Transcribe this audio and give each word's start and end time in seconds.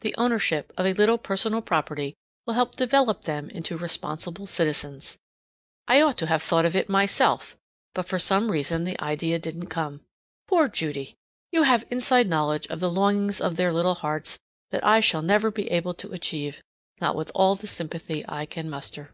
The 0.00 0.12
ownership 0.18 0.72
of 0.76 0.86
a 0.86 0.92
little 0.92 1.18
personal 1.18 1.62
property 1.62 2.16
will 2.44 2.54
help 2.54 2.74
develop 2.76 3.20
them 3.20 3.48
into 3.48 3.76
responsible 3.78 4.44
citizens. 4.44 5.16
I 5.86 6.00
ought 6.00 6.18
to 6.18 6.26
have 6.26 6.42
thought 6.42 6.64
of 6.64 6.74
it 6.74 6.88
myself, 6.88 7.56
but 7.94 8.04
for 8.08 8.18
some 8.18 8.50
reason 8.50 8.82
the 8.82 9.00
idea 9.00 9.38
didn't 9.38 9.68
come. 9.68 10.00
Poor 10.48 10.66
Judy! 10.66 11.14
You 11.52 11.62
have 11.62 11.84
inside 11.92 12.26
knowledge 12.26 12.66
of 12.66 12.80
the 12.80 12.90
longings 12.90 13.40
of 13.40 13.54
their 13.54 13.72
little 13.72 13.94
hearts 13.94 14.36
that 14.72 14.84
I 14.84 14.98
shall 14.98 15.22
never 15.22 15.48
be 15.48 15.70
able 15.70 15.94
to 15.94 16.12
achieve, 16.12 16.60
not 17.00 17.14
with 17.14 17.30
all 17.32 17.54
the 17.54 17.68
sympathy 17.68 18.24
I 18.26 18.46
can 18.46 18.68
muster. 18.68 19.12